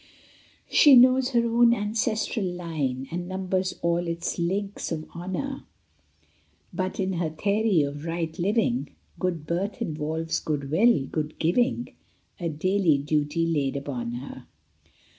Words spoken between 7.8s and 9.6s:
of right living Good